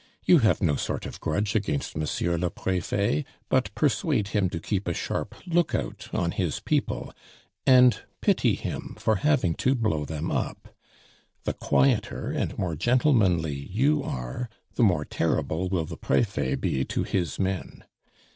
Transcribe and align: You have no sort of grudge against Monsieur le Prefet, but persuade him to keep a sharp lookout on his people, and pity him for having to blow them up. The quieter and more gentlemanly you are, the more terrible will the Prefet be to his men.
You 0.25 0.39
have 0.39 0.63
no 0.63 0.77
sort 0.77 1.05
of 1.05 1.19
grudge 1.19 1.53
against 1.53 1.95
Monsieur 1.95 2.35
le 2.35 2.49
Prefet, 2.49 3.23
but 3.49 3.69
persuade 3.75 4.29
him 4.29 4.49
to 4.49 4.59
keep 4.59 4.87
a 4.87 4.95
sharp 4.95 5.35
lookout 5.45 6.09
on 6.11 6.31
his 6.31 6.59
people, 6.59 7.13
and 7.67 8.01
pity 8.19 8.55
him 8.55 8.95
for 8.97 9.17
having 9.17 9.53
to 9.57 9.75
blow 9.75 10.03
them 10.05 10.31
up. 10.31 10.69
The 11.43 11.53
quieter 11.53 12.31
and 12.31 12.57
more 12.57 12.75
gentlemanly 12.75 13.53
you 13.53 14.01
are, 14.01 14.49
the 14.73 14.81
more 14.81 15.05
terrible 15.05 15.69
will 15.69 15.85
the 15.85 15.97
Prefet 15.97 16.59
be 16.59 16.83
to 16.83 17.03
his 17.03 17.37
men. 17.37 17.83